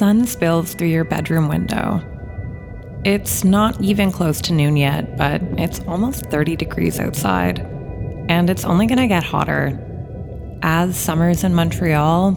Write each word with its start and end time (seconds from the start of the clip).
sun 0.00 0.24
spills 0.24 0.72
through 0.72 0.88
your 0.88 1.04
bedroom 1.04 1.46
window. 1.46 2.02
It's 3.04 3.44
not 3.44 3.78
even 3.82 4.10
close 4.10 4.40
to 4.40 4.54
noon 4.54 4.78
yet, 4.78 5.18
but 5.18 5.42
it's 5.58 5.80
almost 5.80 6.24
30 6.30 6.56
degrees 6.56 6.98
outside. 6.98 7.58
And 8.30 8.48
it's 8.48 8.64
only 8.64 8.86
going 8.86 8.96
to 8.96 9.06
get 9.06 9.22
hotter, 9.22 9.78
as 10.62 10.96
summers 10.96 11.44
in 11.44 11.54
Montreal 11.54 12.32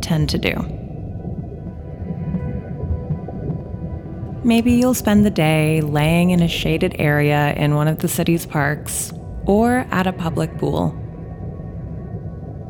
tend 0.00 0.28
to 0.28 0.38
do. 0.38 0.54
Maybe 4.44 4.74
you'll 4.74 4.94
spend 4.94 5.26
the 5.26 5.30
day 5.30 5.80
laying 5.80 6.30
in 6.30 6.40
a 6.40 6.46
shaded 6.46 6.94
area 7.00 7.52
in 7.54 7.74
one 7.74 7.88
of 7.88 7.98
the 7.98 8.06
city's 8.06 8.46
parks 8.46 9.12
or 9.44 9.78
at 9.90 10.06
a 10.06 10.12
public 10.12 10.56
pool. 10.56 10.94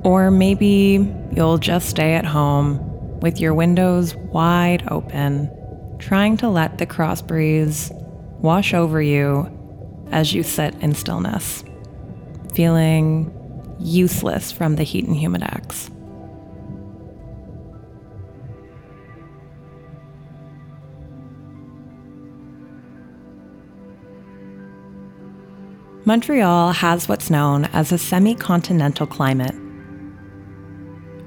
Or 0.05 0.31
maybe 0.31 1.15
you'll 1.33 1.59
just 1.59 1.91
stay 1.91 2.15
at 2.15 2.25
home 2.25 2.88
with 3.21 3.41
your 3.41 3.55
windows 3.55 4.15
wide 4.15 4.87
open, 4.91 5.51
trying 5.99 6.37
to 6.39 6.49
let 6.49 6.79
the 6.79 6.87
cross 6.87 7.21
breeze 7.23 7.93
wash 8.41 8.75
over 8.75 9.03
you 9.03 9.51
as 10.11 10.33
you 10.33 10.43
sit 10.43 10.75
in 10.77 10.95
stillness, 10.95 11.65
feeling 12.55 13.35
useless 13.79 14.51
from 14.53 14.77
the 14.77 14.83
heat 14.83 15.07
and 15.07 15.17
humidex. 15.17 15.91
Montreal 26.05 26.73
has 26.73 27.07
what's 27.07 27.29
known 27.29 27.67
as 27.67 27.93
a 27.93 27.99
semi 27.99 28.35
continental 28.35 29.07
climate 29.07 29.55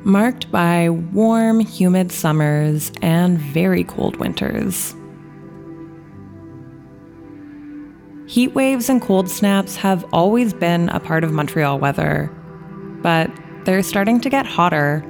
marked 0.03 0.51
by 0.51 0.89
warm, 0.89 1.59
humid 1.59 2.11
summers 2.11 2.91
and 3.01 3.37
very 3.37 3.83
cold 3.83 4.17
winters. 4.17 4.95
Heat 8.27 8.55
waves 8.55 8.89
and 8.89 9.01
cold 9.01 9.29
snaps 9.29 9.75
have 9.75 10.05
always 10.13 10.53
been 10.53 10.89
a 10.89 10.99
part 10.99 11.23
of 11.23 11.31
Montreal 11.31 11.79
weather, 11.79 12.31
but 13.01 13.29
they're 13.65 13.83
starting 13.83 14.21
to 14.21 14.29
get 14.29 14.45
hotter, 14.45 15.03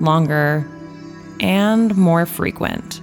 longer, 0.00 0.68
and 1.40 1.96
more 1.96 2.26
frequent. 2.26 3.00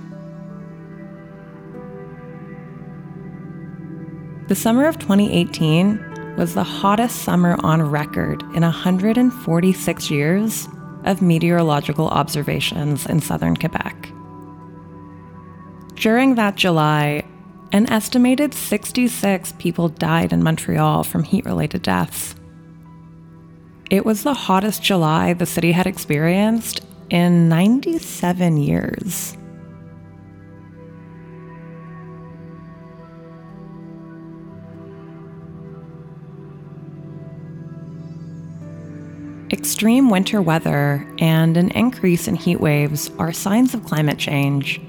The 4.50 4.56
summer 4.56 4.86
of 4.86 5.00
2018 5.00 6.36
was 6.38 6.54
the 6.54 6.64
hottest 6.64 7.22
summer 7.24 7.56
on 7.64 7.82
record 7.82 8.44
in 8.54 8.64
146 8.64 10.12
years 10.12 10.68
of 11.06 11.22
meteorological 11.22 12.08
observations 12.08 13.06
in 13.06 13.22
southern 13.22 13.56
Quebec. 13.56 14.10
During 15.96 16.36
that 16.36 16.56
July, 16.56 17.26
an 17.72 17.90
estimated 17.90 18.54
66 18.54 19.54
people 19.54 19.90
died 19.90 20.32
in 20.34 20.44
Montreal 20.44 21.04
from 21.04 21.24
heat 21.24 21.46
related 21.46 21.82
deaths. 21.82 22.36
It 23.90 24.06
was 24.06 24.24
the 24.24 24.34
hottest 24.34 24.84
July 24.84 25.34
the 25.34 25.46
city 25.46 25.72
had 25.72 25.88
experienced 25.88 26.82
in 27.10 27.50
97 27.50 28.58
years. 28.58 29.38
Extreme 39.84 40.12
winter 40.12 40.42
weather 40.42 41.06
and 41.20 41.58
an 41.58 41.70
increase 41.72 42.30
in 42.30 42.36
heat 42.36 42.62
waves 42.62 43.12
are 43.20 43.34
signs 43.34 43.74
of 43.74 43.84
climate 43.84 44.18
change. 44.18 44.80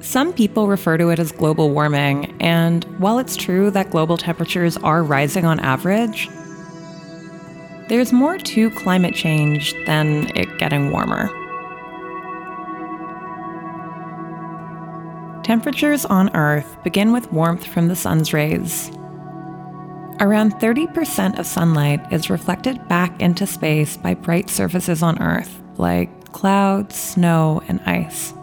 Some 0.00 0.32
people 0.32 0.66
refer 0.66 0.98
to 0.98 1.10
it 1.10 1.20
as 1.20 1.30
global 1.30 1.70
warming, 1.70 2.36
and 2.42 2.82
while 2.98 3.20
it's 3.20 3.36
true 3.36 3.70
that 3.70 3.90
global 3.90 4.16
temperatures 4.16 4.76
are 4.78 5.04
rising 5.04 5.44
on 5.44 5.60
average, 5.60 6.28
there's 7.88 8.12
more 8.12 8.36
to 8.36 8.70
climate 8.70 9.14
change 9.14 9.72
than 9.86 10.36
it 10.36 10.58
getting 10.58 10.90
warmer. 10.90 11.30
Temperatures 15.44 16.04
on 16.04 16.34
Earth 16.34 16.82
begin 16.82 17.12
with 17.12 17.32
warmth 17.32 17.64
from 17.64 17.86
the 17.86 17.94
sun's 17.94 18.32
rays, 18.32 18.90
Around 20.20 20.54
30% 20.54 21.38
of 21.38 21.46
sunlight 21.46 22.12
is 22.12 22.28
reflected 22.28 22.88
back 22.88 23.22
into 23.22 23.46
space 23.46 23.96
by 23.96 24.14
bright 24.14 24.50
surfaces 24.50 25.00
on 25.00 25.22
Earth, 25.22 25.62
like 25.76 26.32
clouds, 26.32 26.96
snow, 26.96 27.62
and 27.68 27.80
ice. 27.82 28.34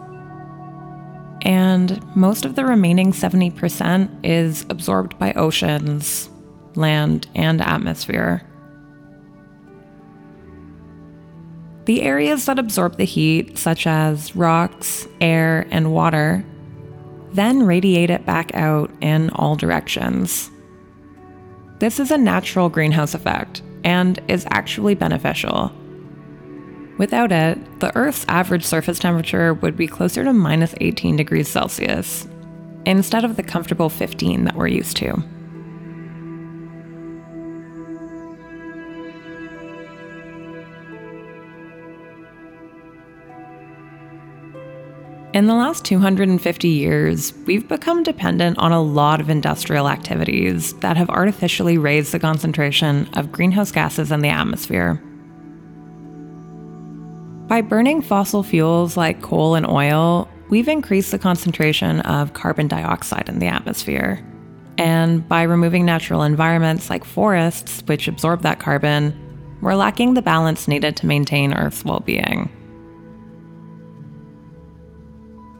And 1.42 2.02
most 2.16 2.46
of 2.46 2.54
the 2.54 2.64
remaining 2.64 3.12
70% 3.12 4.08
is 4.24 4.64
absorbed 4.70 5.18
by 5.18 5.34
oceans, 5.34 6.30
land, 6.76 7.28
and 7.34 7.60
atmosphere. 7.60 8.42
The 11.84 12.00
areas 12.00 12.46
that 12.46 12.58
absorb 12.58 12.96
the 12.96 13.04
heat, 13.04 13.58
such 13.58 13.86
as 13.86 14.34
rocks, 14.34 15.06
air, 15.20 15.68
and 15.70 15.92
water, 15.92 16.42
then 17.32 17.64
radiate 17.64 18.08
it 18.08 18.24
back 18.24 18.54
out 18.54 18.90
in 19.02 19.28
all 19.30 19.56
directions. 19.56 20.50
This 21.78 22.00
is 22.00 22.10
a 22.10 22.18
natural 22.18 22.68
greenhouse 22.68 23.12
effect 23.12 23.62
and 23.84 24.18
is 24.28 24.46
actually 24.50 24.94
beneficial. 24.94 25.70
Without 26.98 27.30
it, 27.30 27.80
the 27.80 27.94
Earth's 27.94 28.24
average 28.28 28.64
surface 28.64 28.98
temperature 28.98 29.52
would 29.52 29.76
be 29.76 29.86
closer 29.86 30.24
to 30.24 30.32
minus 30.32 30.74
18 30.80 31.16
degrees 31.16 31.48
Celsius, 31.48 32.26
instead 32.86 33.24
of 33.24 33.36
the 33.36 33.42
comfortable 33.42 33.90
15 33.90 34.44
that 34.44 34.54
we're 34.54 34.68
used 34.68 34.96
to. 34.96 35.22
In 45.36 45.48
the 45.48 45.54
last 45.54 45.84
250 45.84 46.66
years, 46.66 47.34
we've 47.44 47.68
become 47.68 48.02
dependent 48.02 48.56
on 48.56 48.72
a 48.72 48.80
lot 48.80 49.20
of 49.20 49.28
industrial 49.28 49.86
activities 49.86 50.72
that 50.78 50.96
have 50.96 51.10
artificially 51.10 51.76
raised 51.76 52.12
the 52.12 52.18
concentration 52.18 53.06
of 53.18 53.32
greenhouse 53.32 53.70
gases 53.70 54.10
in 54.10 54.22
the 54.22 54.30
atmosphere. 54.30 54.94
By 57.48 57.60
burning 57.60 58.00
fossil 58.00 58.42
fuels 58.42 58.96
like 58.96 59.20
coal 59.20 59.56
and 59.56 59.66
oil, 59.66 60.26
we've 60.48 60.68
increased 60.68 61.10
the 61.10 61.18
concentration 61.18 62.00
of 62.00 62.32
carbon 62.32 62.66
dioxide 62.66 63.28
in 63.28 63.38
the 63.38 63.46
atmosphere. 63.46 64.24
And 64.78 65.28
by 65.28 65.42
removing 65.42 65.84
natural 65.84 66.22
environments 66.22 66.88
like 66.88 67.04
forests, 67.04 67.82
which 67.84 68.08
absorb 68.08 68.40
that 68.40 68.58
carbon, 68.58 69.14
we're 69.60 69.74
lacking 69.74 70.14
the 70.14 70.22
balance 70.22 70.66
needed 70.66 70.96
to 70.96 71.06
maintain 71.06 71.52
Earth's 71.52 71.84
well 71.84 72.00
being. 72.00 72.48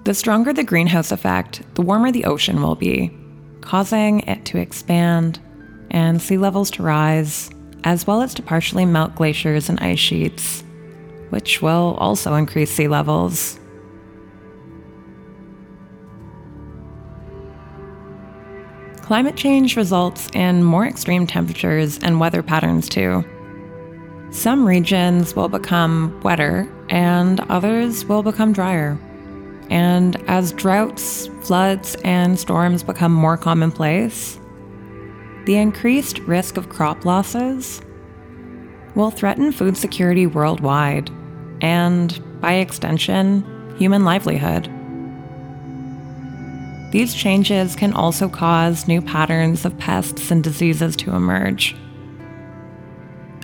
The 0.07 0.15
stronger 0.15 0.53
the 0.53 0.63
greenhouse 0.63 1.11
effect, 1.11 1.63
the 1.75 1.83
warmer 1.83 2.13
the 2.13 2.27
ocean 2.27 2.63
will 2.63 2.77
be, 2.77 3.11
causing 3.61 4.21
it 4.21 4.45
to 4.45 4.57
expand 4.57 5.41
and 5.91 6.23
sea 6.23 6.39
levels 6.39 6.71
to 6.71 6.85
rise, 6.85 7.51
as 7.83 8.07
well 8.07 8.23
as 8.23 8.33
to 8.35 8.43
partially 8.43 8.85
melt 8.85 9.17
glaciers 9.17 9.69
and 9.69 9.81
ice 9.81 9.99
sheets, 9.99 10.63
which 11.31 11.61
will 11.61 11.97
also 11.99 12.35
increase 12.37 12.71
sea 12.71 12.87
levels. 12.87 13.59
Climate 19.03 19.35
change 19.35 19.77
results 19.77 20.29
in 20.35 20.63
more 20.63 20.87
extreme 20.87 21.27
temperatures 21.27 21.99
and 21.99 22.21
weather 22.21 22.45
patterns 22.45 22.89
too. 22.89 23.25
Some 24.31 24.69
regions 24.69 25.35
will 25.35 25.49
become 25.49 26.21
wetter 26.23 26.73
and 26.91 27.41
others 27.51 28.05
will 28.05 28.23
become 28.23 28.53
drier. 28.53 28.97
And 29.71 30.17
as 30.29 30.53
droughts, 30.53 31.29
floods, 31.43 31.97
and 32.05 32.39
storms 32.39 32.83
become 32.83 33.13
more 33.13 33.37
commonplace, 33.37 34.39
the 35.47 35.57
increased 35.57 36.19
risk 36.21 36.57
of 36.57 36.69
crop 36.69 37.05
losses 37.05 37.81
will 38.95 39.11
threaten 39.11 39.53
food 39.53 39.77
security 39.77 40.27
worldwide 40.27 41.11
and, 41.61 42.41
by 42.41 42.55
extension, 42.55 43.45
human 43.79 44.05
livelihood. 44.05 44.71
These 46.93 47.15
changes 47.15 47.77
can 47.77 47.93
also 47.93 48.29
cause 48.29 48.89
new 48.89 49.03
patterns 49.03 49.65
of 49.65 49.77
pests 49.79 50.31
and 50.31 50.43
diseases 50.43 50.97
to 50.97 51.15
emerge, 51.15 51.77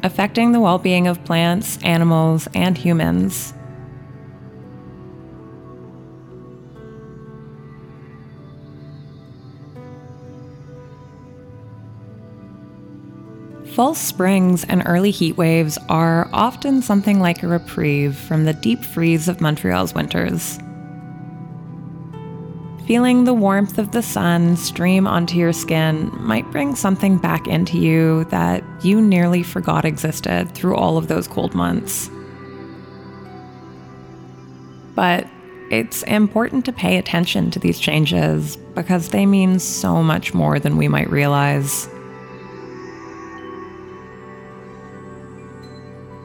affecting 0.02 0.52
the 0.52 0.60
well 0.60 0.78
being 0.78 1.06
of 1.06 1.22
plants, 1.24 1.78
animals, 1.82 2.48
and 2.54 2.78
humans 2.78 3.52
False 13.74 13.98
springs 13.98 14.64
and 14.64 14.82
early 14.84 15.10
heat 15.10 15.38
waves 15.38 15.78
are 15.88 16.28
often 16.34 16.82
something 16.82 17.20
like 17.20 17.42
a 17.42 17.48
reprieve 17.48 18.14
from 18.14 18.44
the 18.44 18.52
deep 18.52 18.84
freeze 18.84 19.28
of 19.28 19.40
Montreal's 19.40 19.94
winters. 19.94 20.58
Feeling 22.86 23.24
the 23.24 23.32
warmth 23.32 23.78
of 23.78 23.92
the 23.92 24.02
sun 24.02 24.56
stream 24.58 25.06
onto 25.06 25.38
your 25.38 25.54
skin 25.54 26.10
might 26.20 26.50
bring 26.50 26.74
something 26.74 27.16
back 27.16 27.46
into 27.46 27.78
you 27.78 28.24
that 28.24 28.62
you 28.84 29.00
nearly 29.00 29.42
forgot 29.42 29.86
existed 29.86 30.54
through 30.54 30.76
all 30.76 30.98
of 30.98 31.08
those 31.08 31.26
cold 31.26 31.54
months. 31.54 32.10
But 34.94 35.26
it's 35.70 36.02
important 36.02 36.66
to 36.66 36.72
pay 36.74 36.98
attention 36.98 37.50
to 37.52 37.58
these 37.58 37.80
changes 37.80 38.56
because 38.74 39.08
they 39.08 39.24
mean 39.24 39.58
so 39.58 40.02
much 40.02 40.34
more 40.34 40.58
than 40.58 40.76
we 40.76 40.88
might 40.88 41.08
realize. 41.08 41.88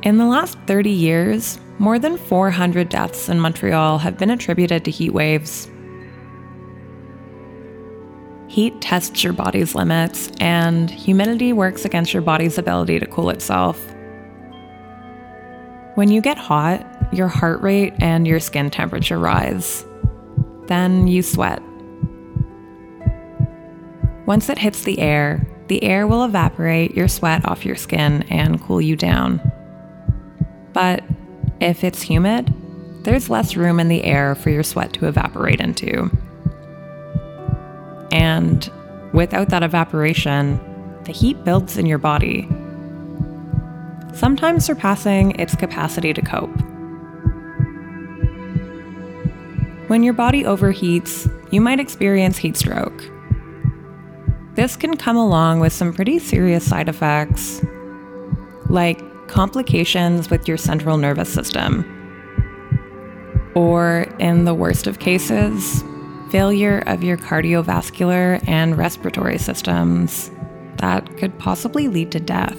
In 0.04 0.18
the 0.18 0.26
last 0.26 0.58
30 0.68 0.92
years, 0.92 1.60
more 1.80 1.98
than 1.98 2.18
400 2.18 2.88
deaths 2.88 3.30
in 3.30 3.40
Montreal 3.40 3.98
have 3.98 4.18
been 4.18 4.30
attributed 4.30 4.86
to 4.86 4.92
heat 4.92 5.12
waves. 5.12 5.70
Heat 8.48 8.80
tests 8.80 9.24
your 9.24 9.34
body's 9.34 9.76
limits, 9.76 10.32
and 10.40 10.90
humidity 10.90 11.52
works 11.52 11.84
against 11.84 12.14
your 12.14 12.22
body's 12.22 12.58
ability 12.58 13.00
to 13.00 13.08
cool 13.08 13.30
itself. 13.30 13.84
When 15.96 16.10
you 16.10 16.22
get 16.22 16.38
hot, 16.38 16.86
your 17.12 17.28
heart 17.28 17.62
rate 17.62 17.94
and 18.00 18.28
your 18.28 18.40
skin 18.40 18.70
temperature 18.70 19.18
rise. 19.18 19.84
Then 20.68 21.08
you 21.08 21.24
sweat. 21.24 21.62
Once 24.28 24.50
it 24.50 24.60
hits 24.60 24.84
the 24.84 25.00
air, 25.00 25.48
the 25.68 25.84
air 25.84 26.06
will 26.06 26.24
evaporate 26.24 26.96
your 26.96 27.08
sweat 27.08 27.48
off 27.48 27.66
your 27.66 27.76
skin 27.76 28.24
and 28.30 28.62
cool 28.62 28.80
you 28.80 28.96
down. 28.96 29.42
But 30.78 31.04
if 31.60 31.84
it's 31.84 32.04
humid, 32.04 32.54
there's 33.04 33.32
less 33.32 33.56
room 33.56 33.80
in 33.80 33.88
the 33.88 34.04
air 34.04 34.36
for 34.36 34.52
your 34.52 34.62
sweat 34.62 34.94
to 34.94 35.08
evaporate 35.08 35.60
into. 35.60 36.12
And 38.12 38.72
without 39.12 39.50
that 39.50 39.64
evaporation, 39.64 40.60
the 41.06 41.12
heat 41.12 41.44
builds 41.44 41.80
in 41.80 41.88
your 41.88 41.98
body, 41.98 42.48
sometimes 44.14 44.66
surpassing 44.66 45.32
its 45.40 45.56
capacity 45.56 46.14
to 46.14 46.22
cope. 46.22 46.56
When 49.90 50.04
your 50.04 50.14
body 50.14 50.44
overheats, 50.44 51.28
you 51.52 51.60
might 51.60 51.80
experience 51.80 52.38
heat 52.38 52.56
stroke. 52.56 53.04
This 54.54 54.76
can 54.76 54.96
come 54.96 55.18
along 55.18 55.60
with 55.60 55.74
some 55.74 55.92
pretty 55.92 56.20
serious 56.20 56.70
side 56.70 56.88
effects, 56.88 57.64
like 58.70 59.02
complications 59.28 60.30
with 60.30 60.48
your 60.48 60.58
central 60.58 60.98
nervous 60.98 61.32
system. 61.32 61.94
Or, 63.56 64.08
in 64.20 64.46
the 64.46 64.54
worst 64.54 64.88
of 64.88 65.00
cases, 65.00 65.84
failure 66.32 66.80
of 66.88 67.04
your 67.04 67.18
cardiovascular 67.18 68.46
and 68.48 68.78
respiratory 68.78 69.38
systems 69.38 70.30
that 70.78 71.18
could 71.18 71.38
possibly 71.40 71.88
lead 71.88 72.12
to 72.12 72.20
death. 72.20 72.58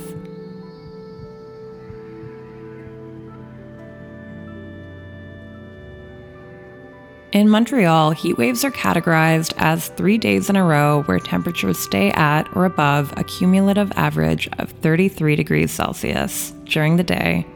In 7.31 7.51
Montreal, 7.51 8.13
heat 8.13 8.39
waves 8.39 8.65
are 8.65 8.71
categorized 8.71 9.53
as 9.59 9.89
three 9.89 10.17
days 10.17 10.49
in 10.49 10.57
a 10.57 10.65
row 10.65 11.03
where 11.03 11.19
temperatures 11.19 11.79
stay 11.79 12.11
at 12.13 12.49
or 12.57 12.65
above 12.65 13.13
a 13.19 13.25
cumulative 13.25 13.93
average 13.97 14.49
of 14.59 14.73
33 14.73 15.37
degrees 15.37 15.71
Celsius 15.71 16.55
during 16.69 16.97
the 16.97 17.05
day 17.05 17.47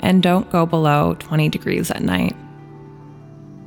and 0.00 0.22
don't 0.22 0.50
go 0.50 0.66
below 0.66 1.14
20 1.18 1.48
degrees 1.48 1.90
at 1.90 2.02
night. 2.02 2.36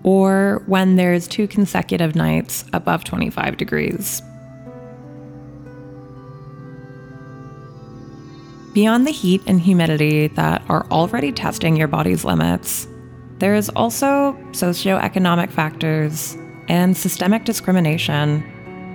Or 0.04 0.62
when 0.68 0.98
there's 0.98 1.28
two 1.28 1.48
consecutive 1.48 2.16
nights 2.16 2.66
above 2.74 3.04
25 3.04 3.58
degrees. 3.58 4.22
Beyond 8.74 9.08
the 9.08 9.12
heat 9.12 9.42
and 9.48 9.62
humidity 9.62 10.28
that 10.28 10.62
are 10.68 10.86
already 10.92 11.32
testing 11.32 11.78
your 11.78 11.88
body's 11.88 12.26
limits, 12.26 12.88
there 13.40 13.56
is 13.56 13.70
also 13.70 14.34
socioeconomic 14.52 15.50
factors 15.50 16.38
and 16.68 16.96
systemic 16.96 17.46
discrimination, 17.46 18.44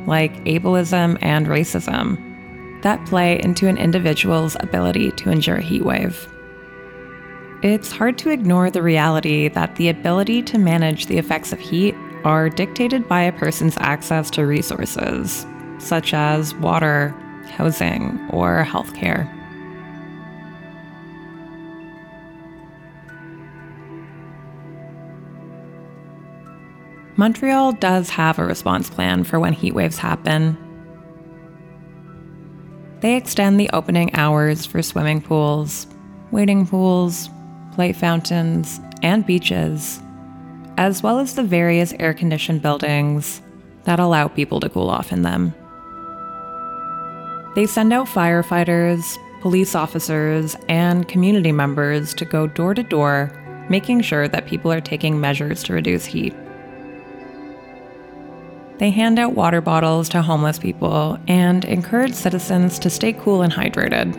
like 0.06 0.44
ableism 0.44 1.16
and 1.22 1.46
racism, 1.46 2.29
that 2.82 3.04
play 3.06 3.40
into 3.40 3.68
an 3.68 3.78
individual's 3.78 4.56
ability 4.60 5.10
to 5.12 5.30
endure 5.30 5.56
a 5.56 5.62
heat 5.62 5.84
wave. 5.84 6.28
It's 7.62 7.92
hard 7.92 8.16
to 8.18 8.30
ignore 8.30 8.70
the 8.70 8.82
reality 8.82 9.48
that 9.48 9.76
the 9.76 9.88
ability 9.88 10.42
to 10.44 10.58
manage 10.58 11.06
the 11.06 11.18
effects 11.18 11.52
of 11.52 11.58
heat 11.58 11.94
are 12.24 12.48
dictated 12.48 13.06
by 13.06 13.22
a 13.22 13.32
person's 13.32 13.76
access 13.78 14.30
to 14.30 14.46
resources, 14.46 15.46
such 15.78 16.14
as 16.14 16.54
water, 16.54 17.10
housing, 17.50 18.18
or 18.30 18.64
healthcare. 18.64 19.28
Montreal 27.16 27.72
does 27.72 28.08
have 28.08 28.38
a 28.38 28.46
response 28.46 28.88
plan 28.88 29.24
for 29.24 29.38
when 29.38 29.52
heat 29.52 29.74
waves 29.74 29.98
happen. 29.98 30.56
They 33.00 33.16
extend 33.16 33.58
the 33.58 33.70
opening 33.72 34.14
hours 34.14 34.66
for 34.66 34.82
swimming 34.82 35.22
pools, 35.22 35.86
wading 36.30 36.66
pools, 36.66 37.30
play 37.72 37.92
fountains, 37.92 38.78
and 39.02 39.24
beaches, 39.24 40.00
as 40.76 41.02
well 41.02 41.18
as 41.18 41.34
the 41.34 41.42
various 41.42 41.94
air 41.98 42.12
conditioned 42.12 42.60
buildings 42.60 43.40
that 43.84 43.98
allow 43.98 44.28
people 44.28 44.60
to 44.60 44.68
cool 44.68 44.90
off 44.90 45.12
in 45.12 45.22
them. 45.22 45.54
They 47.54 47.66
send 47.66 47.92
out 47.92 48.06
firefighters, 48.06 49.16
police 49.40 49.74
officers, 49.74 50.54
and 50.68 51.08
community 51.08 51.52
members 51.52 52.12
to 52.14 52.26
go 52.26 52.46
door 52.46 52.74
to 52.74 52.82
door, 52.82 53.32
making 53.70 54.02
sure 54.02 54.28
that 54.28 54.46
people 54.46 54.70
are 54.70 54.80
taking 54.80 55.20
measures 55.20 55.62
to 55.64 55.72
reduce 55.72 56.04
heat. 56.04 56.34
They 58.80 58.88
hand 58.88 59.18
out 59.18 59.34
water 59.34 59.60
bottles 59.60 60.08
to 60.08 60.22
homeless 60.22 60.58
people 60.58 61.18
and 61.28 61.66
encourage 61.66 62.14
citizens 62.14 62.78
to 62.78 62.88
stay 62.88 63.12
cool 63.12 63.42
and 63.42 63.52
hydrated. 63.52 64.14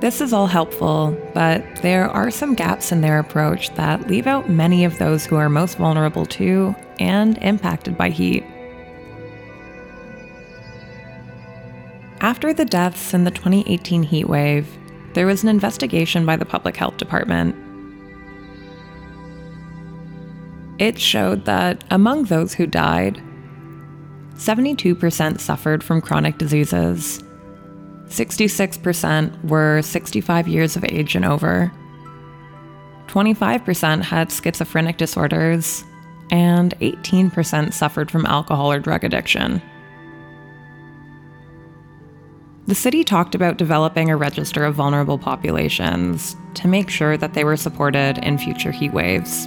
This 0.00 0.20
is 0.20 0.32
all 0.32 0.46
helpful, 0.46 1.16
but 1.34 1.64
there 1.82 2.08
are 2.08 2.30
some 2.30 2.54
gaps 2.54 2.92
in 2.92 3.00
their 3.00 3.18
approach 3.18 3.74
that 3.74 4.06
leave 4.06 4.28
out 4.28 4.48
many 4.48 4.84
of 4.84 4.96
those 4.98 5.26
who 5.26 5.34
are 5.34 5.48
most 5.48 5.76
vulnerable 5.76 6.24
to 6.26 6.72
and 7.00 7.36
impacted 7.38 7.98
by 7.98 8.10
heat. 8.10 8.44
After 12.20 12.54
the 12.54 12.64
deaths 12.64 13.12
in 13.12 13.24
the 13.24 13.32
2018 13.32 14.04
heat 14.04 14.28
wave, 14.28 14.68
there 15.14 15.26
was 15.26 15.42
an 15.42 15.48
investigation 15.48 16.24
by 16.24 16.36
the 16.36 16.46
Public 16.46 16.76
Health 16.76 16.96
Department 16.96 17.56
It 20.82 20.98
showed 20.98 21.44
that 21.44 21.84
among 21.92 22.24
those 22.24 22.54
who 22.54 22.66
died, 22.66 23.22
72% 24.34 25.38
suffered 25.38 25.84
from 25.84 26.00
chronic 26.00 26.38
diseases, 26.38 27.22
66% 28.08 29.44
were 29.44 29.80
65 29.80 30.48
years 30.48 30.74
of 30.74 30.84
age 30.86 31.14
and 31.14 31.24
over, 31.24 31.70
25% 33.06 34.02
had 34.02 34.32
schizophrenic 34.32 34.96
disorders, 34.96 35.84
and 36.32 36.76
18% 36.80 37.72
suffered 37.72 38.10
from 38.10 38.26
alcohol 38.26 38.72
or 38.72 38.80
drug 38.80 39.04
addiction. 39.04 39.62
The 42.66 42.74
city 42.74 43.04
talked 43.04 43.36
about 43.36 43.56
developing 43.56 44.10
a 44.10 44.16
register 44.16 44.64
of 44.64 44.74
vulnerable 44.74 45.18
populations 45.18 46.34
to 46.54 46.66
make 46.66 46.90
sure 46.90 47.16
that 47.16 47.34
they 47.34 47.44
were 47.44 47.56
supported 47.56 48.18
in 48.18 48.36
future 48.36 48.72
heat 48.72 48.92
waves 48.92 49.46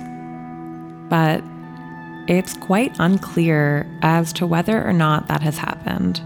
but 1.10 1.44
it's 2.28 2.58
quite 2.58 2.96
unclear 3.00 3.86
as 4.02 4.34
to 4.34 4.48
whether 4.48 4.84
or 4.84 4.94
not 4.94 5.28
that 5.28 5.42
has 5.42 5.58
happened. 5.58 6.22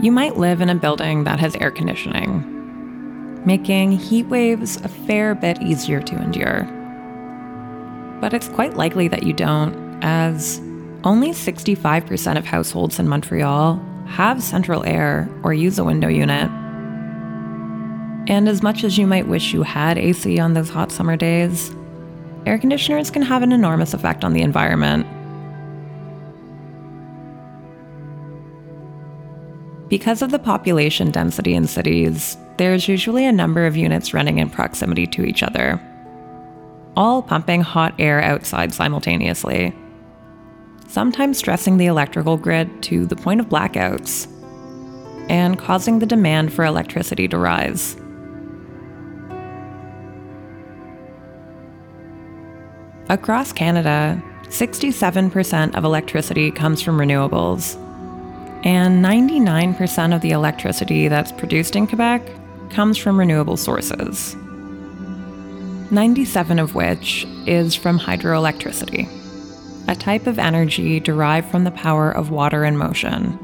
You 0.00 0.10
might 0.10 0.36
live 0.36 0.60
in 0.60 0.68
a 0.68 0.74
building 0.74 1.24
that 1.24 1.38
has 1.40 1.54
air 1.56 1.70
conditioning, 1.70 3.44
making 3.46 3.92
heat 3.92 4.26
waves 4.26 4.76
a 4.76 4.88
fair 4.88 5.34
bit 5.34 5.62
easier 5.62 6.02
to 6.02 6.16
endure. 6.16 6.64
But 8.20 8.34
it's 8.34 8.48
quite 8.48 8.74
likely 8.74 9.08
that 9.08 9.22
you 9.22 9.32
don't, 9.32 9.98
as 10.02 10.60
only 11.04 11.30
65% 11.30 12.38
of 12.38 12.44
households 12.44 12.98
in 12.98 13.08
Montreal 13.08 13.76
have 14.06 14.42
central 14.42 14.84
air 14.84 15.28
or 15.42 15.52
use 15.52 15.78
a 15.78 15.84
window 15.84 16.08
unit. 16.08 16.50
And 18.26 18.48
as 18.48 18.62
much 18.62 18.84
as 18.84 18.96
you 18.96 19.06
might 19.06 19.28
wish 19.28 19.52
you 19.52 19.62
had 19.62 19.98
AC 19.98 20.38
on 20.38 20.54
those 20.54 20.70
hot 20.70 20.90
summer 20.90 21.16
days, 21.16 21.74
air 22.46 22.58
conditioners 22.58 23.10
can 23.10 23.22
have 23.22 23.42
an 23.42 23.52
enormous 23.52 23.92
effect 23.92 24.24
on 24.24 24.32
the 24.32 24.42
environment. 24.42 25.06
Because 29.88 30.22
of 30.22 30.30
the 30.30 30.38
population 30.38 31.10
density 31.10 31.54
in 31.54 31.66
cities, 31.66 32.36
there's 32.56 32.88
usually 32.88 33.26
a 33.26 33.32
number 33.32 33.66
of 33.66 33.76
units 33.76 34.14
running 34.14 34.38
in 34.38 34.48
proximity 34.48 35.06
to 35.08 35.24
each 35.24 35.42
other, 35.42 35.80
all 36.96 37.22
pumping 37.22 37.60
hot 37.60 37.94
air 37.98 38.22
outside 38.22 38.72
simultaneously, 38.72 39.74
sometimes 40.94 41.36
stressing 41.36 41.76
the 41.76 41.86
electrical 41.86 42.36
grid 42.36 42.70
to 42.80 43.04
the 43.04 43.16
point 43.16 43.40
of 43.40 43.48
blackouts 43.48 44.28
and 45.28 45.58
causing 45.58 45.98
the 45.98 46.06
demand 46.06 46.52
for 46.52 46.64
electricity 46.64 47.26
to 47.26 47.36
rise. 47.36 47.96
Across 53.08 53.54
Canada, 53.54 54.22
67% 54.44 55.74
of 55.74 55.82
electricity 55.82 56.52
comes 56.52 56.80
from 56.80 56.96
renewables, 56.96 57.74
and 58.64 59.04
99% 59.04 60.14
of 60.14 60.20
the 60.20 60.30
electricity 60.30 61.08
that's 61.08 61.32
produced 61.32 61.74
in 61.74 61.88
Quebec 61.88 62.22
comes 62.70 62.96
from 62.96 63.18
renewable 63.18 63.56
sources. 63.56 64.36
97 65.90 66.60
of 66.60 66.76
which 66.76 67.26
is 67.46 67.74
from 67.74 67.98
hydroelectricity, 67.98 69.23
a 69.88 69.94
type 69.94 70.26
of 70.26 70.38
energy 70.38 71.00
derived 71.00 71.50
from 71.50 71.64
the 71.64 71.70
power 71.70 72.10
of 72.10 72.30
water 72.30 72.64
in 72.64 72.76
motion, 72.76 73.38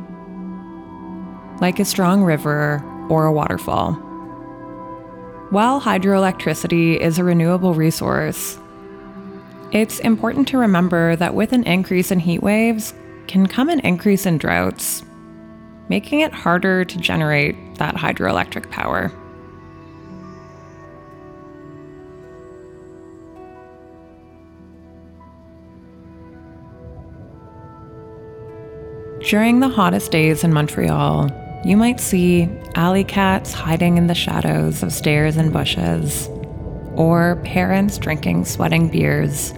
like 1.61 1.79
a 1.79 1.85
strong 1.85 2.23
river 2.23 2.83
or 3.11 3.27
a 3.27 3.33
waterfall. 3.33 3.93
While 5.51 5.81
hydroelectricity 5.81 6.99
is 6.99 7.19
a 7.19 7.25
renewable 7.25 7.75
resource, 7.75 8.59
it's 9.73 9.99
important 10.01 10.49
to 10.49 10.59
remember 10.59 11.17
that 11.17 11.35
with 11.35 11.53
an 11.53 11.65
increase 11.65 12.11
in 12.11 12.21
heat 12.21 12.43
waves 12.43 12.95
can 13.27 13.47
come 13.47 13.69
an 13.69 13.81
increase 13.81 14.27
in 14.27 14.39
droughts, 14.39 15.05
making 15.89 16.21
it 16.21 16.33
harder 16.33 16.85
to 16.85 16.99
generate 16.99 17.57
that 17.77 17.95
hydroelectric 17.97 18.71
power. 18.71 19.13
During 29.31 29.61
the 29.61 29.69
hottest 29.69 30.11
days 30.11 30.43
in 30.43 30.53
Montreal, 30.53 31.31
you 31.65 31.77
might 31.77 32.01
see 32.01 32.49
alley 32.75 33.05
cats 33.05 33.53
hiding 33.53 33.97
in 33.97 34.09
the 34.09 34.15
shadows 34.17 34.83
of 34.83 34.93
stairs 34.93 35.37
and 35.37 35.53
bushes, 35.53 36.29
or 36.97 37.41
parents 37.45 37.97
drinking 37.97 38.47
sweating 38.47 38.89
beers 38.89 39.55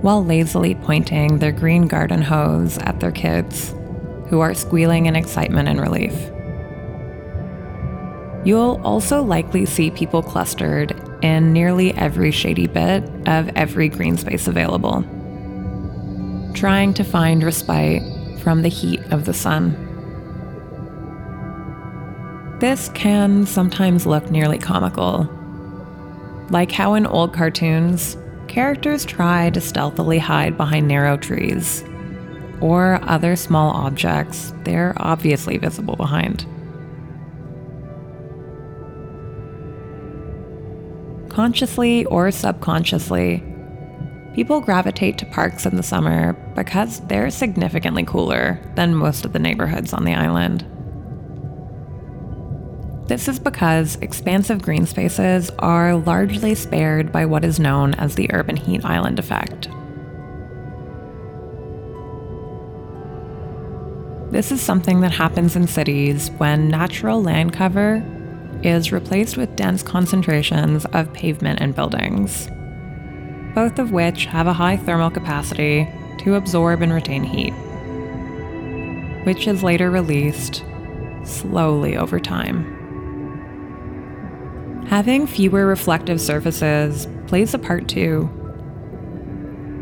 while 0.00 0.24
lazily 0.24 0.74
pointing 0.74 1.38
their 1.38 1.52
green 1.52 1.86
garden 1.86 2.22
hose 2.22 2.76
at 2.78 2.98
their 2.98 3.12
kids, 3.12 3.72
who 4.30 4.40
are 4.40 4.52
squealing 4.52 5.06
in 5.06 5.14
excitement 5.14 5.68
and 5.68 5.80
relief. 5.80 6.12
You'll 8.44 8.80
also 8.82 9.22
likely 9.22 9.64
see 9.64 9.92
people 9.92 10.24
clustered 10.24 10.90
in 11.22 11.52
nearly 11.52 11.94
every 11.94 12.32
shady 12.32 12.66
bit 12.66 13.04
of 13.28 13.48
every 13.54 13.88
green 13.88 14.16
space 14.16 14.48
available, 14.48 15.02
trying 16.52 16.92
to 16.94 17.04
find 17.04 17.44
respite 17.44 18.02
from 18.44 18.62
the 18.62 18.68
heat 18.68 19.00
of 19.10 19.24
the 19.24 19.34
sun. 19.34 19.72
This 22.60 22.90
can 22.90 23.46
sometimes 23.46 24.06
look 24.06 24.30
nearly 24.30 24.58
comical. 24.58 25.28
Like 26.50 26.70
how 26.70 26.94
in 26.94 27.06
old 27.06 27.32
cartoons, 27.32 28.16
characters 28.46 29.04
try 29.04 29.50
to 29.50 29.60
stealthily 29.60 30.18
hide 30.18 30.56
behind 30.56 30.86
narrow 30.86 31.16
trees 31.16 31.82
or 32.60 33.00
other 33.02 33.34
small 33.34 33.72
objects 33.72 34.54
they're 34.64 34.94
obviously 34.98 35.58
visible 35.58 35.96
behind. 35.96 36.46
Consciously 41.30 42.04
or 42.04 42.30
subconsciously, 42.30 43.42
people 44.34 44.60
gravitate 44.60 45.16
to 45.18 45.26
parks 45.26 45.64
in 45.64 45.76
the 45.76 45.82
summer 45.82 46.32
because 46.54 47.00
they're 47.06 47.30
significantly 47.30 48.04
cooler 48.04 48.60
than 48.74 48.94
most 48.94 49.24
of 49.24 49.32
the 49.32 49.38
neighborhoods 49.38 49.92
on 49.92 50.04
the 50.04 50.14
island. 50.14 50.66
This 53.06 53.28
is 53.28 53.38
because 53.38 53.96
expansive 53.96 54.62
green 54.62 54.86
spaces 54.86 55.50
are 55.58 55.94
largely 55.94 56.54
spared 56.54 57.12
by 57.12 57.26
what 57.26 57.44
is 57.44 57.60
known 57.60 57.94
as 57.94 58.14
the 58.14 58.32
urban 58.32 58.56
heat 58.56 58.84
island 58.84 59.18
effect. 59.18 59.68
This 64.32 64.50
is 64.50 64.60
something 64.60 65.00
that 65.02 65.12
happens 65.12 65.54
in 65.54 65.68
cities 65.68 66.30
when 66.38 66.68
natural 66.68 67.22
land 67.22 67.52
cover 67.52 68.02
is 68.64 68.90
replaced 68.90 69.36
with 69.36 69.54
dense 69.54 69.82
concentrations 69.82 70.86
of 70.86 71.12
pavement 71.12 71.60
and 71.60 71.74
buildings, 71.74 72.48
both 73.54 73.78
of 73.78 73.92
which 73.92 74.26
have 74.26 74.46
a 74.46 74.52
high 74.52 74.76
thermal 74.76 75.10
capacity 75.10 75.88
to 76.18 76.34
absorb 76.34 76.82
and 76.82 76.92
retain 76.92 77.22
heat, 77.22 77.52
which 79.24 79.46
is 79.46 79.62
later 79.62 79.90
released 79.90 80.64
slowly 81.24 81.96
over 81.96 82.18
time. 82.18 82.72
Having 84.88 85.26
fewer 85.26 85.66
reflective 85.66 86.20
surfaces 86.20 87.08
plays 87.26 87.54
a 87.54 87.58
part 87.58 87.88
too. 87.88 88.28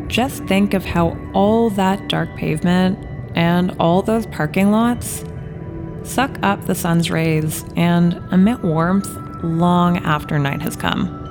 Just 0.06 0.44
think 0.44 0.74
of 0.74 0.84
how 0.84 1.16
all 1.32 1.70
that 1.70 2.08
dark 2.08 2.34
pavement 2.36 2.98
and 3.34 3.74
all 3.80 4.02
those 4.02 4.26
parking 4.26 4.70
lots 4.70 5.24
suck 6.02 6.38
up 6.42 6.66
the 6.66 6.74
sun's 6.74 7.10
rays 7.10 7.64
and 7.76 8.14
emit 8.32 8.62
warmth 8.62 9.08
long 9.42 9.98
after 9.98 10.38
night 10.38 10.62
has 10.62 10.76
come. 10.76 11.21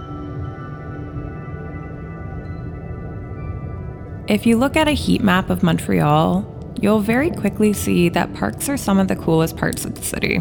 If 4.32 4.46
you 4.46 4.56
look 4.56 4.78
at 4.78 4.88
a 4.88 4.94
heat 4.94 5.22
map 5.22 5.50
of 5.50 5.62
Montreal, 5.62 6.46
you'll 6.80 7.02
very 7.02 7.32
quickly 7.32 7.74
see 7.74 8.08
that 8.08 8.34
parks 8.34 8.70
are 8.70 8.78
some 8.78 8.98
of 8.98 9.10
the 9.10 9.16
coolest 9.18 9.58
parts 9.58 9.84
of 9.84 9.96
the 9.96 10.04
city. 10.04 10.40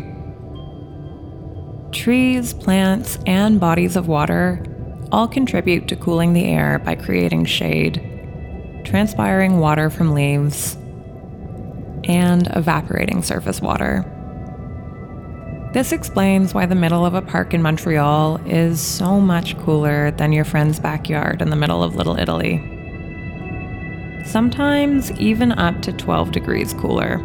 Trees, 1.90 2.54
plants, 2.54 3.18
and 3.26 3.58
bodies 3.58 3.96
of 3.96 4.06
water 4.06 4.64
all 5.10 5.26
contribute 5.26 5.88
to 5.88 5.96
cooling 5.96 6.34
the 6.34 6.44
air 6.44 6.78
by 6.78 6.94
creating 6.94 7.46
shade, 7.46 7.96
transpiring 8.84 9.58
water 9.58 9.90
from 9.90 10.14
leaves, 10.14 10.76
and 12.04 12.46
evaporating 12.54 13.24
surface 13.24 13.60
water. 13.60 14.04
This 15.74 15.90
explains 15.90 16.54
why 16.54 16.66
the 16.66 16.76
middle 16.76 17.04
of 17.04 17.14
a 17.14 17.22
park 17.22 17.54
in 17.54 17.60
Montreal 17.60 18.36
is 18.46 18.80
so 18.80 19.20
much 19.20 19.58
cooler 19.58 20.12
than 20.12 20.32
your 20.32 20.44
friend's 20.44 20.78
backyard 20.78 21.42
in 21.42 21.50
the 21.50 21.56
middle 21.56 21.82
of 21.82 21.96
Little 21.96 22.16
Italy. 22.16 22.69
Sometimes 24.24 25.10
even 25.12 25.52
up 25.52 25.80
to 25.82 25.92
12 25.92 26.32
degrees 26.32 26.74
cooler. 26.74 27.18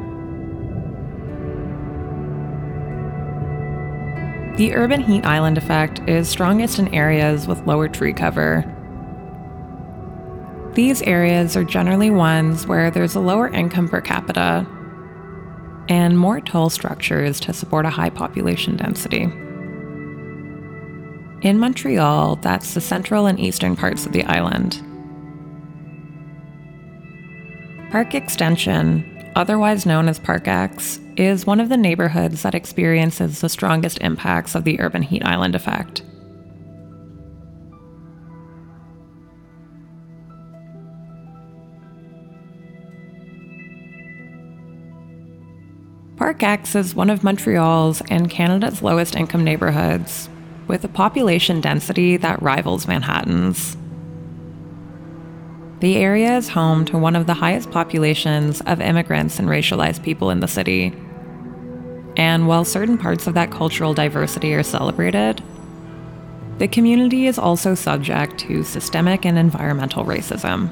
The 4.57 4.73
urban 4.73 5.01
heat 5.01 5.25
island 5.25 5.57
effect 5.57 5.99
is 6.07 6.29
strongest 6.29 6.79
in 6.79 6.93
areas 6.93 7.45
with 7.45 7.67
lower 7.67 7.89
tree 7.89 8.13
cover. 8.13 8.63
These 10.75 11.01
areas 11.01 11.57
are 11.57 11.65
generally 11.65 12.09
ones 12.09 12.65
where 12.65 12.89
there's 12.89 13.15
a 13.15 13.19
lower 13.19 13.49
income 13.49 13.89
per 13.89 13.99
capita 13.99 14.65
and 15.89 16.17
more 16.17 16.39
tall 16.39 16.69
structures 16.69 17.39
to 17.41 17.53
support 17.53 17.85
a 17.85 17.89
high 17.89 18.09
population 18.09 18.77
density. 18.77 19.23
In 21.41 21.59
Montreal, 21.59 22.37
that's 22.37 22.73
the 22.73 22.81
central 22.81 23.25
and 23.25 23.39
eastern 23.39 23.75
parts 23.75 24.05
of 24.05 24.13
the 24.13 24.23
island. 24.23 24.81
Park 27.91 28.13
Extension, 28.13 29.31
otherwise 29.35 29.85
known 29.85 30.09
as 30.09 30.19
Park 30.19 30.47
X, 30.47 30.99
is 31.15 31.45
one 31.45 31.61
of 31.61 31.69
the 31.69 31.77
neighborhoods 31.77 32.41
that 32.41 32.53
experiences 32.53 33.39
the 33.39 33.47
strongest 33.47 33.99
impacts 33.99 34.53
of 34.53 34.65
the 34.65 34.79
urban 34.81 35.01
heat 35.01 35.23
island 35.23 35.55
effect. 35.55 36.01
Park 46.17 46.43
X 46.43 46.75
is 46.75 46.95
one 46.95 47.09
of 47.09 47.23
Montreal's 47.23 48.01
and 48.09 48.29
Canada's 48.29 48.81
lowest 48.81 49.15
income 49.15 49.43
neighborhoods, 49.43 50.27
with 50.67 50.83
a 50.83 50.89
population 50.89 51.61
density 51.61 52.17
that 52.17 52.41
rivals 52.41 52.87
Manhattan's. 52.87 53.77
The 55.85 55.97
area 55.97 56.35
is 56.35 56.49
home 56.49 56.83
to 56.85 56.97
one 56.97 57.15
of 57.15 57.27
the 57.27 57.35
highest 57.35 57.69
populations 57.69 58.59
of 58.61 58.81
immigrants 58.81 59.37
and 59.37 59.47
racialized 59.47 60.01
people 60.01 60.31
in 60.31 60.39
the 60.39 60.47
city. 60.47 60.91
And 62.17 62.47
while 62.47 62.65
certain 62.65 62.97
parts 62.97 63.27
of 63.27 63.35
that 63.35 63.51
cultural 63.51 63.93
diversity 63.93 64.55
are 64.55 64.63
celebrated, 64.63 65.43
the 66.57 66.67
community 66.67 67.27
is 67.27 67.37
also 67.37 67.75
subject 67.75 68.39
to 68.39 68.63
systemic 68.63 69.27
and 69.27 69.37
environmental 69.37 70.05
racism. 70.05 70.71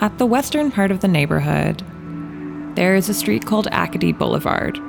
At 0.00 0.18
the 0.18 0.26
western 0.26 0.72
part 0.72 0.90
of 0.90 1.00
the 1.00 1.06
neighborhood, 1.06 1.84
there 2.74 2.96
is 2.96 3.08
a 3.08 3.14
street 3.14 3.46
called 3.46 3.68
Acadie 3.70 4.10
Boulevard. 4.10 4.80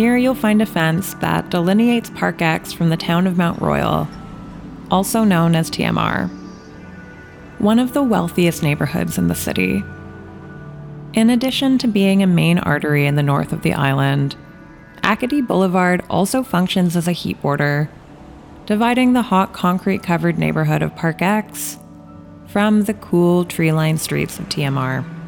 Here 0.00 0.16
you'll 0.16 0.34
find 0.34 0.62
a 0.62 0.64
fence 0.64 1.12
that 1.16 1.50
delineates 1.50 2.08
Park 2.08 2.40
X 2.40 2.72
from 2.72 2.88
the 2.88 2.96
town 2.96 3.26
of 3.26 3.36
Mount 3.36 3.60
Royal, 3.60 4.08
also 4.90 5.24
known 5.24 5.54
as 5.54 5.70
TMR, 5.70 6.30
one 7.58 7.78
of 7.78 7.92
the 7.92 8.02
wealthiest 8.02 8.62
neighborhoods 8.62 9.18
in 9.18 9.28
the 9.28 9.34
city. 9.34 9.84
In 11.12 11.28
addition 11.28 11.76
to 11.76 11.86
being 11.86 12.22
a 12.22 12.26
main 12.26 12.58
artery 12.60 13.04
in 13.06 13.16
the 13.16 13.22
north 13.22 13.52
of 13.52 13.60
the 13.60 13.74
island, 13.74 14.36
Acadie 15.02 15.42
Boulevard 15.42 16.02
also 16.08 16.42
functions 16.42 16.96
as 16.96 17.06
a 17.06 17.12
heat 17.12 17.38
border, 17.42 17.90
dividing 18.64 19.12
the 19.12 19.20
hot 19.20 19.52
concrete 19.52 20.02
covered 20.02 20.38
neighborhood 20.38 20.80
of 20.80 20.96
Park 20.96 21.20
X 21.20 21.76
from 22.46 22.84
the 22.84 22.94
cool 22.94 23.44
tree 23.44 23.70
lined 23.70 24.00
streets 24.00 24.38
of 24.38 24.48
TMR. 24.48 25.19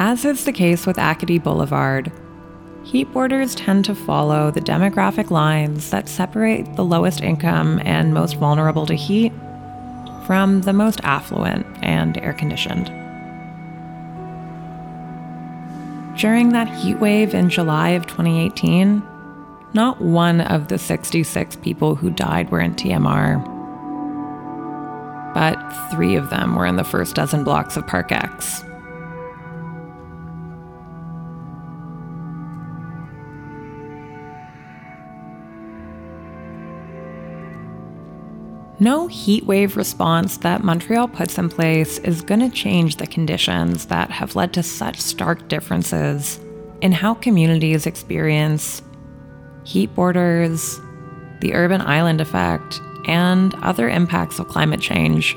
As 0.00 0.24
is 0.24 0.46
the 0.46 0.52
case 0.52 0.86
with 0.86 0.98
Acadie 0.98 1.38
Boulevard, 1.38 2.10
heat 2.84 3.12
borders 3.12 3.54
tend 3.54 3.84
to 3.84 3.94
follow 3.94 4.50
the 4.50 4.62
demographic 4.62 5.30
lines 5.30 5.90
that 5.90 6.08
separate 6.08 6.74
the 6.74 6.84
lowest 6.86 7.20
income 7.20 7.82
and 7.84 8.14
most 8.14 8.36
vulnerable 8.36 8.86
to 8.86 8.94
heat 8.94 9.30
from 10.24 10.62
the 10.62 10.72
most 10.72 11.00
affluent 11.02 11.66
and 11.82 12.16
air 12.16 12.32
conditioned. 12.32 12.86
During 16.18 16.48
that 16.52 16.74
heat 16.78 16.98
wave 16.98 17.34
in 17.34 17.50
July 17.50 17.90
of 17.90 18.06
2018, 18.06 19.02
not 19.74 20.00
one 20.00 20.40
of 20.40 20.68
the 20.68 20.78
66 20.78 21.56
people 21.56 21.94
who 21.94 22.08
died 22.08 22.50
were 22.50 22.60
in 22.60 22.74
TMR, 22.74 23.44
but 25.34 25.56
three 25.90 26.16
of 26.16 26.30
them 26.30 26.56
were 26.56 26.64
in 26.64 26.76
the 26.76 26.84
first 26.84 27.14
dozen 27.14 27.44
blocks 27.44 27.76
of 27.76 27.86
Park 27.86 28.12
X. 28.12 28.64
No 38.82 39.08
heat 39.08 39.44
wave 39.44 39.76
response 39.76 40.38
that 40.38 40.64
Montreal 40.64 41.06
puts 41.08 41.36
in 41.36 41.50
place 41.50 41.98
is 41.98 42.22
going 42.22 42.40
to 42.40 42.48
change 42.48 42.96
the 42.96 43.06
conditions 43.06 43.84
that 43.86 44.10
have 44.10 44.36
led 44.36 44.54
to 44.54 44.62
such 44.62 44.98
stark 44.98 45.48
differences 45.48 46.40
in 46.80 46.90
how 46.90 47.12
communities 47.12 47.84
experience 47.84 48.80
heat 49.64 49.94
borders, 49.94 50.80
the 51.40 51.52
urban 51.52 51.82
island 51.82 52.22
effect, 52.22 52.80
and 53.06 53.54
other 53.56 53.90
impacts 53.90 54.38
of 54.38 54.48
climate 54.48 54.80
change. 54.80 55.36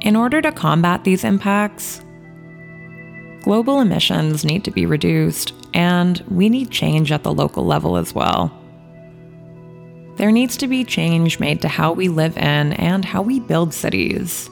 In 0.00 0.16
order 0.16 0.42
to 0.42 0.50
combat 0.50 1.04
these 1.04 1.22
impacts, 1.22 2.02
global 3.44 3.80
emissions 3.80 4.44
need 4.44 4.64
to 4.64 4.72
be 4.72 4.86
reduced, 4.86 5.52
and 5.72 6.18
we 6.28 6.48
need 6.48 6.72
change 6.72 7.12
at 7.12 7.22
the 7.22 7.32
local 7.32 7.64
level 7.64 7.96
as 7.96 8.12
well. 8.12 8.61
There 10.16 10.30
needs 10.30 10.56
to 10.58 10.68
be 10.68 10.84
change 10.84 11.40
made 11.40 11.62
to 11.62 11.68
how 11.68 11.92
we 11.92 12.08
live 12.08 12.36
in 12.36 12.74
and 12.74 13.04
how 13.04 13.22
we 13.22 13.40
build 13.40 13.72
cities. 13.72 14.50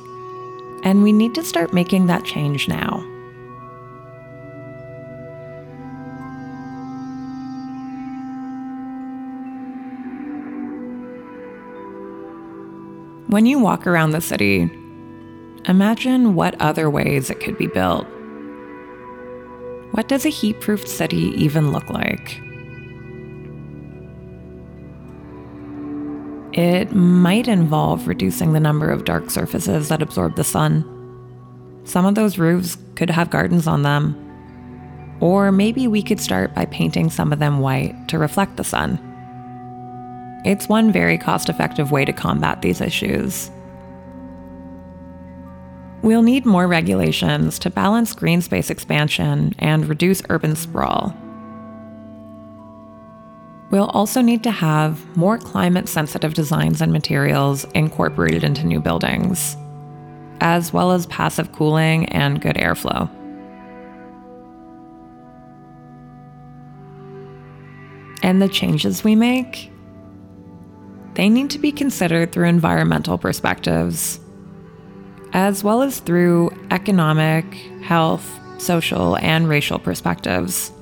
And 0.84 1.02
we 1.02 1.12
need 1.12 1.34
to 1.34 1.44
start 1.44 1.74
making 1.74 2.06
that 2.06 2.24
change 2.24 2.66
now. 2.66 3.04
When 13.28 13.46
you 13.46 13.60
walk 13.60 13.86
around 13.86 14.10
the 14.10 14.20
city, 14.20 14.68
imagine 15.66 16.34
what 16.34 16.60
other 16.60 16.90
ways 16.90 17.30
it 17.30 17.38
could 17.38 17.56
be 17.56 17.68
built. 17.68 18.06
What 19.92 20.08
does 20.08 20.24
a 20.24 20.30
heat 20.30 20.60
proofed 20.60 20.88
city 20.88 21.32
even 21.36 21.70
look 21.70 21.90
like? 21.90 22.40
It 26.52 26.92
might 26.92 27.46
involve 27.46 28.08
reducing 28.08 28.52
the 28.52 28.60
number 28.60 28.90
of 28.90 29.04
dark 29.04 29.30
surfaces 29.30 29.88
that 29.88 30.02
absorb 30.02 30.34
the 30.34 30.44
sun. 30.44 30.84
Some 31.84 32.06
of 32.06 32.16
those 32.16 32.38
roofs 32.38 32.76
could 32.96 33.10
have 33.10 33.30
gardens 33.30 33.66
on 33.66 33.82
them. 33.82 34.16
Or 35.20 35.52
maybe 35.52 35.86
we 35.86 36.02
could 36.02 36.18
start 36.18 36.54
by 36.54 36.64
painting 36.66 37.10
some 37.10 37.32
of 37.32 37.38
them 37.38 37.60
white 37.60 38.08
to 38.08 38.18
reflect 38.18 38.56
the 38.56 38.64
sun. 38.64 38.98
It's 40.44 40.68
one 40.68 40.90
very 40.90 41.18
cost 41.18 41.48
effective 41.48 41.92
way 41.92 42.04
to 42.04 42.12
combat 42.12 42.62
these 42.62 42.80
issues. 42.80 43.50
We'll 46.02 46.22
need 46.22 46.46
more 46.46 46.66
regulations 46.66 47.58
to 47.58 47.70
balance 47.70 48.14
green 48.14 48.40
space 48.40 48.70
expansion 48.70 49.54
and 49.58 49.86
reduce 49.86 50.22
urban 50.30 50.56
sprawl. 50.56 51.14
We'll 53.70 53.86
also 53.86 54.20
need 54.20 54.42
to 54.42 54.50
have 54.50 55.16
more 55.16 55.38
climate 55.38 55.88
sensitive 55.88 56.34
designs 56.34 56.80
and 56.80 56.92
materials 56.92 57.64
incorporated 57.74 58.42
into 58.42 58.66
new 58.66 58.80
buildings, 58.80 59.56
as 60.40 60.72
well 60.72 60.90
as 60.90 61.06
passive 61.06 61.52
cooling 61.52 62.06
and 62.06 62.40
good 62.40 62.56
airflow. 62.56 63.08
And 68.22 68.42
the 68.42 68.48
changes 68.48 69.04
we 69.04 69.14
make, 69.14 69.72
they 71.14 71.28
need 71.28 71.50
to 71.50 71.58
be 71.58 71.70
considered 71.70 72.32
through 72.32 72.48
environmental 72.48 73.18
perspectives, 73.18 74.18
as 75.32 75.62
well 75.62 75.82
as 75.82 76.00
through 76.00 76.50
economic, 76.72 77.54
health, 77.82 78.38
social, 78.58 79.16
and 79.18 79.48
racial 79.48 79.78
perspectives. 79.78 80.72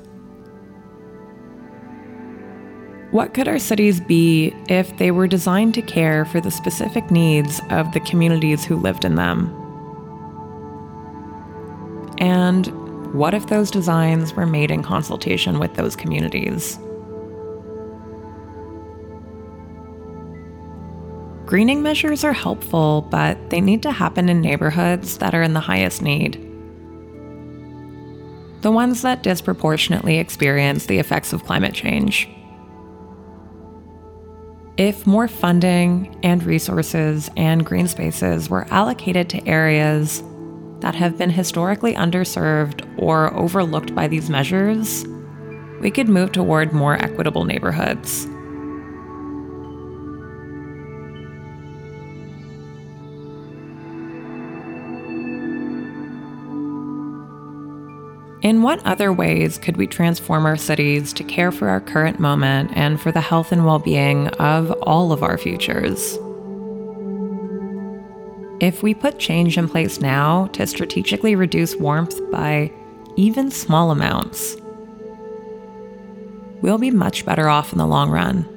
What 3.11 3.33
could 3.33 3.49
our 3.49 3.59
cities 3.59 4.01
be 4.01 4.55
if 4.69 4.99
they 4.99 5.11
were 5.11 5.27
designed 5.27 5.73
to 5.75 5.83
care 5.83 6.27
for 6.27 6.43
the 6.43 6.51
specific 6.51 7.11
needs 7.11 7.59
of 7.71 7.91
the 7.93 8.01
communities 8.01 8.67
who 8.67 8.77
lived 8.77 9.05
in 9.07 9.15
them? 9.15 9.47
And 12.19 12.67
what 13.15 13.33
if 13.33 13.47
those 13.47 13.71
designs 13.71 14.35
were 14.35 14.45
made 14.45 14.71
in 14.71 14.83
consultation 14.83 15.59
with 15.59 15.73
those 15.73 15.97
communities? 15.97 16.79
Greening 21.47 21.83
measures 21.83 22.25
are 22.25 22.35
helpful, 22.35 23.09
but 23.11 23.49
they 23.49 23.63
need 23.63 23.83
to 23.85 23.91
happen 23.91 24.29
in 24.29 24.43
neighborhoods 24.43 25.17
that 25.17 25.35
are 25.35 25.43
in 25.43 25.55
the 25.55 25.61
highest 25.61 26.03
need. 26.03 26.35
The 28.61 28.71
ones 28.71 29.01
that 29.01 29.23
disproportionately 29.23 30.19
experience 30.19 30.85
the 30.85 30.99
effects 30.99 31.33
of 31.33 31.45
climate 31.45 31.73
change. 31.73 32.29
If 34.79 35.09
more 35.09 35.27
funding 35.27 36.17
and 36.23 36.41
resources 36.45 37.29
and 37.37 37.67
green 37.67 37.89
spaces 37.89 38.49
were 38.49 38.65
allocated 38.71 39.29
to 39.31 39.45
areas 39.45 40.23
that 40.79 40.95
have 40.95 41.19
been 41.19 41.31
historically 41.31 41.95
underserved 41.95 42.89
or 42.97 43.35
overlooked 43.35 43.93
by 43.97 44.07
these 44.07 44.31
measures, 44.31 45.05
we 45.81 45.91
could 45.91 46.09
move 46.09 46.31
toward 46.31 46.73
more 46.73 46.95
equitable 46.95 47.45
neighborhoods. 47.45 48.29
In 58.49 58.63
what 58.63 58.81
other 58.87 59.13
ways 59.13 59.59
could 59.59 59.77
we 59.77 59.87
transform 59.87 60.47
our 60.47 60.57
cities 60.57 61.13
to 61.13 61.23
care 61.23 61.53
for 61.53 61.69
our 61.69 61.83
current 61.83 62.19
moment 62.19 62.71
and 62.75 62.99
for 62.99 63.13
the 63.13 63.21
health 63.21 63.53
and 63.53 63.67
well 63.67 63.79
being 63.79 64.29
of 64.29 64.71
all 64.85 65.13
of 65.13 65.23
our 65.23 65.37
futures? 65.37 66.19
If 68.59 68.83
we 68.83 68.95
put 68.95 69.19
change 69.19 69.59
in 69.59 69.69
place 69.69 70.01
now 70.01 70.47
to 70.55 70.67
strategically 70.67 71.37
reduce 71.37 71.77
warmth 71.77 72.19
by 72.31 72.73
even 73.17 73.51
small 73.51 73.91
amounts, 73.91 74.57
we'll 76.63 76.79
be 76.79 76.91
much 76.91 77.27
better 77.27 77.51
off 77.51 77.73
in 77.73 77.79
the 77.79 77.87
long 77.87 78.11
run. 78.11 78.49